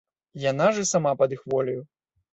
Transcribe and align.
Яна 0.51 0.67
ж 0.77 0.85
і 0.87 0.89
сама 0.93 1.13
пад 1.19 1.37
іх 1.39 1.45
воляю. 1.53 1.81